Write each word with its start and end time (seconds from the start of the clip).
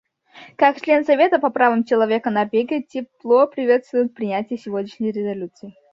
Как 0.55 0.81
член 0.81 1.05
Совета 1.05 1.37
по 1.37 1.51
правам 1.51 1.83
человека 1.83 2.31
Норвегия 2.31 2.81
тепло 2.81 3.45
приветствует 3.45 4.15
принятие 4.15 4.57
сегодняшней 4.57 5.11
резолюции. 5.11 5.75